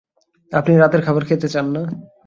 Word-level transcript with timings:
আপনি 0.51 0.73
রাতের 0.75 1.01
খাবার 1.05 1.23
খেতে 1.29 1.47
চান 1.53 1.65
না? 1.75 1.81